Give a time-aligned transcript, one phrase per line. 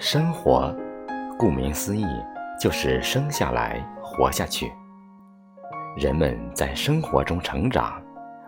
[0.00, 0.72] 生活，
[1.36, 2.06] 顾名思义，
[2.60, 4.72] 就是生下来活下去。
[5.96, 8.00] 人们在生活中成长，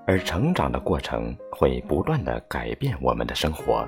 [0.07, 3.85] 而成长的过程会不断的改变我们的生活。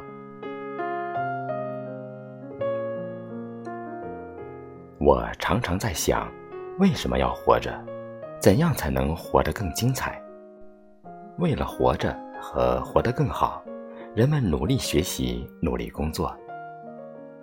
[4.99, 6.29] 我常常在想，
[6.81, 7.73] 为什么要活着？
[8.41, 10.21] 怎样才能活得更精彩？
[11.39, 13.63] 为了活着和活得更好，
[14.17, 16.37] 人们努力学习，努力工作。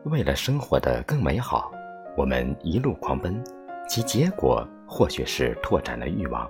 [0.09, 1.71] 为了生活的更美好，
[2.17, 3.41] 我们一路狂奔，
[3.87, 6.49] 其结果或许是拓展了欲望，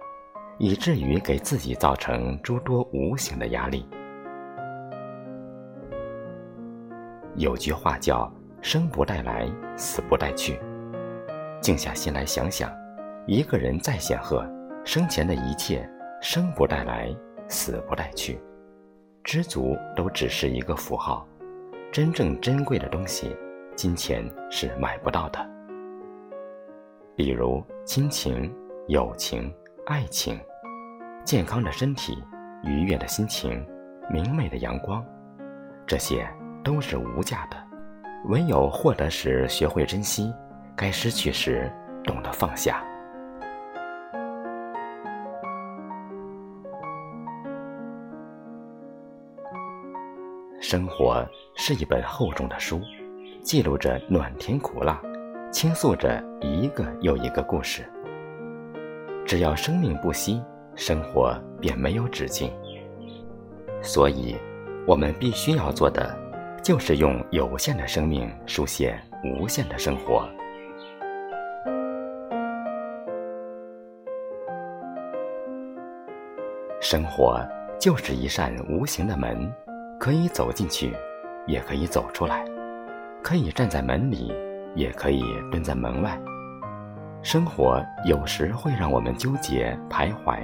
[0.57, 3.85] 以至于给自己造成诸多无形的压力。
[7.35, 10.59] 有句话叫“生不带来，死不带去”。
[11.61, 12.71] 静下心来想想，
[13.27, 14.47] 一个人再显赫，
[14.85, 15.87] 生前的一切
[16.21, 17.13] 生不带来，
[17.49, 18.41] 死不带去，
[19.21, 21.27] 知足都只是一个符号。
[21.91, 23.35] 真正珍贵的东西，
[23.79, 25.39] 金钱是买不到的。
[27.15, 28.53] 比如亲情、
[28.89, 29.49] 友情、
[29.85, 30.37] 爱情、
[31.23, 32.21] 健康的身体、
[32.65, 33.65] 愉悦的心情、
[34.09, 35.01] 明媚的阳光，
[35.87, 36.29] 这些
[36.61, 37.55] 都是无价的。
[38.25, 40.29] 唯有获得时学会珍惜，
[40.75, 41.71] 该失去时
[42.03, 42.83] 懂得放下。
[50.59, 52.81] 生活是一本厚重的书，
[53.49, 55.01] 记录着暖甜苦辣，
[55.51, 57.83] 倾诉着一个又一个故事。
[59.25, 60.39] 只要生命不息，
[60.75, 62.53] 生活便没有止境。
[63.81, 64.37] 所以，
[64.85, 66.15] 我们必须要做的，
[66.61, 70.29] 就是用有限的生命书写无限的生活。
[76.79, 77.43] 生活
[77.79, 79.51] 就是一扇无形的门。
[79.99, 80.95] 可以走进去，
[81.47, 82.45] 也可以走出来；
[83.23, 84.33] 可以站在门里，
[84.75, 86.19] 也可以蹲在门外。
[87.21, 90.39] 生活有时会让我们纠结、徘徊，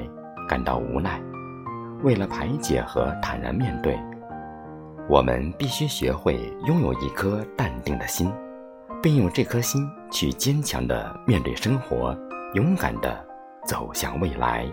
[0.47, 1.21] 感到无奈。
[2.03, 3.97] 为了排解和坦然面对，
[5.07, 6.37] 我们必须学会
[6.67, 8.31] 拥有一颗淡定的心，
[9.01, 12.15] 并用这颗心去坚强地面对生活，
[12.53, 13.25] 勇敢地
[13.65, 14.65] 走向未来。